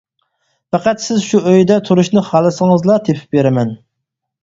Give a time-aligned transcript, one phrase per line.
[0.75, 3.81] پەقەت سىز شۇ ئۆيدە تۇرۇشنى خالىسىڭىزلا تېپىپ بېرىمەن.